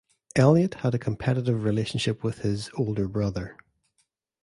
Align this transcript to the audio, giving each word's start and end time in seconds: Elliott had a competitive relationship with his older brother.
Elliott 0.35 0.73
had 0.81 0.95
a 0.95 0.97
competitive 0.97 1.63
relationship 1.63 2.23
with 2.23 2.39
his 2.39 2.71
older 2.73 3.07
brother. 3.07 3.55